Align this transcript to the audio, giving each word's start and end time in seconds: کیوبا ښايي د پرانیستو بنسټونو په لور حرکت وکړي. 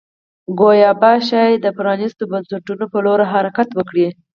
کیوبا 0.57 1.11
ښايي 1.27 1.55
د 1.59 1.67
پرانیستو 1.77 2.23
بنسټونو 2.31 2.85
په 2.93 2.97
لور 3.05 3.19
حرکت 3.33 3.69
وکړي. 3.73 4.07